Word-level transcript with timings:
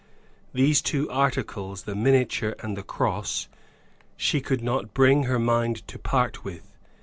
These 0.51 0.81
two 0.81 1.07
articles 1.11 1.83
the 1.83 1.93
miniature 1.93 2.55
and 2.63 2.75
the 2.75 2.81
cross 2.81 3.47
she 4.17 4.41
could 4.41 4.63
not 4.63 4.95
bring 4.95 5.25
her 5.25 5.37
mind 5.37 5.87
to 5.89 5.99
part 5.99 6.43
with. 6.43 6.75